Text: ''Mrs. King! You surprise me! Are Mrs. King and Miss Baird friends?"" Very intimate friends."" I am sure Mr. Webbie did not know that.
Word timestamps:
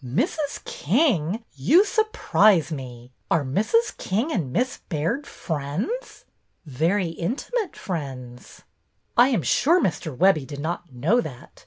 ''Mrs. 0.03 0.63
King! 0.65 1.45
You 1.53 1.85
surprise 1.85 2.71
me! 2.71 3.11
Are 3.29 3.43
Mrs. 3.43 3.95
King 3.97 4.31
and 4.31 4.51
Miss 4.51 4.79
Baird 4.89 5.27
friends?"" 5.27 6.25
Very 6.65 7.09
intimate 7.09 7.75
friends."" 7.77 8.63
I 9.15 9.27
am 9.27 9.43
sure 9.43 9.79
Mr. 9.79 10.17
Webbie 10.17 10.47
did 10.47 10.59
not 10.59 10.91
know 10.91 11.21
that. 11.21 11.59